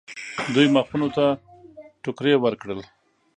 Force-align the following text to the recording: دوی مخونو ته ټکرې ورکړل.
دوی 0.53 0.67
مخونو 0.75 1.07
ته 1.15 1.25
ټکرې 2.03 2.33
ورکړل. 2.43 2.79